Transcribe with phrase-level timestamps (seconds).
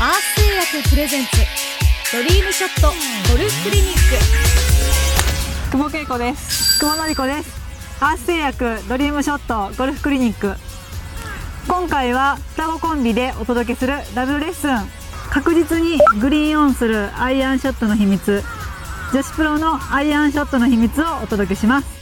[0.00, 1.30] フプレゼンツ
[2.16, 2.88] ドリームショット
[3.30, 3.98] ゴルフクリニック。
[5.72, 6.80] 久保恵子です。
[6.80, 8.02] 久保の子です。
[8.02, 10.54] アース製薬ドリームショットゴルフクリニック。
[11.68, 14.78] 今回は双子コンビでお届けするダブルレッスン。
[15.28, 18.42] 確実にグリーンオンするアイアンショットの秘密。
[19.12, 21.99] 女子プロのアイアンショットの秘密をお届けします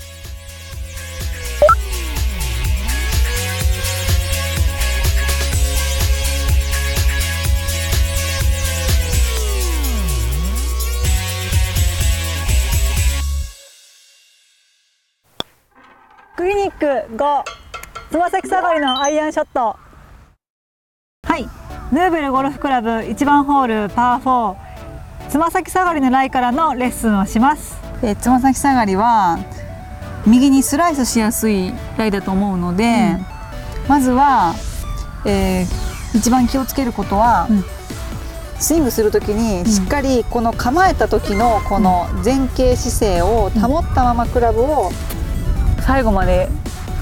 [16.38, 17.42] クリニック5
[18.12, 19.76] つま先下がりのアイアンショット。
[21.26, 21.42] はい。
[21.92, 24.56] ヌーベルゴルフクラブ1番ホールパー4
[25.30, 27.76] つま先下がりのライからのレッスンをします。
[28.20, 29.40] つま先下がりは
[30.28, 34.54] 右にスライスしやすいライだと思うので、うん、まずは、
[35.26, 37.64] えー、一番気をつけることは、うん。
[38.60, 44.92] スイングする時にしっかりこの構えた時のこの前傾姿勢を保ったままクラブを
[45.88, 46.50] 最後まで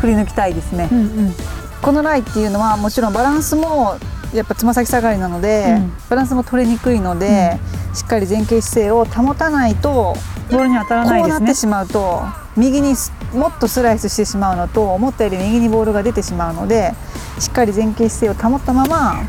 [0.01, 1.35] 振り抜きたいですね、うんうん、
[1.83, 3.97] このライっていうのはもちろんバランスも
[4.33, 7.59] やっぱつま先下がりなので、うん、バランスも取りにくいので、
[7.91, 10.15] うん、しっかり前傾姿勢を保たないと
[10.53, 11.33] ボールに当たらないですね。
[11.33, 12.23] こうなってしまうと
[12.57, 12.95] 右に
[13.35, 16.93] もっとスライスしてしまうのと思ったより右にボールが出てしまうので
[17.41, 19.25] しっかり前傾姿勢を保ったまま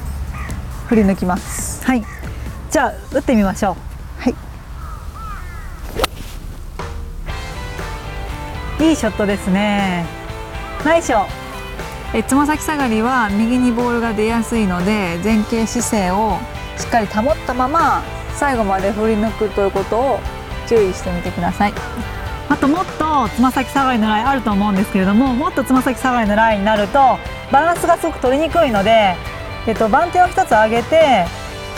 [0.85, 1.83] 振り抜きます。
[1.83, 2.03] はい。
[2.69, 3.86] じゃあ打ってみましょう
[8.79, 10.05] いいショットですね。
[10.85, 11.11] ナイス
[12.13, 16.37] えつま先下がりは右にボールが出やすいので前傾姿勢を
[16.77, 18.03] しっかり保ったまま
[18.35, 20.19] 最後まで振り抜くということを
[20.67, 21.73] 注意してみてください。
[22.49, 26.99] あともっとつま先下がりのラインあると思うんですけれどももっとつま先下がりのラインになると
[27.51, 29.15] バランスがすごく取りにくいので、
[29.67, 31.25] えっと、番手を1つ上げて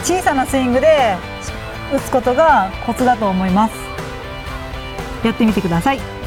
[0.04, 1.18] 小さなスイングで
[1.92, 3.74] 打つことがコツだと思います。
[5.24, 6.19] やってみてください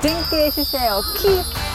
[0.00, 1.67] 前傾姿勢をキープ